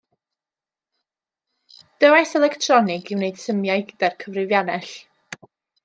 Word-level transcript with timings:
Dyfais 2.05 2.33
electronig 2.41 3.13
i 3.17 3.21
wneud 3.21 3.39
symiau 3.45 3.87
ydy'r 3.95 4.19
cyfrifiannell. 4.25 4.93